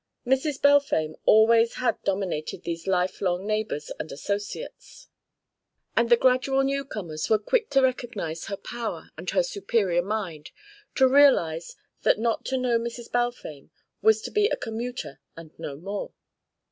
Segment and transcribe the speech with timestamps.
[0.25, 0.59] Mrs.
[0.59, 5.09] Balfame always had dominated these life long neighbours and associates,
[5.95, 10.49] and the gradual newcomers were quick to recognise her power and her superior mind;
[10.95, 13.11] to realise that not to know Mrs.
[13.11, 13.69] Balfame
[14.01, 16.11] was to be a commuter and no more.